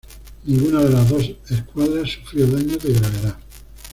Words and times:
Ninguna 0.45 0.83
de 0.83 0.89
las 0.89 1.07
dos 1.09 1.31
escuadras 1.51 2.09
sufrió 2.09 2.47
daños 2.47 2.81
de 2.81 2.93
gravedad. 2.93 3.37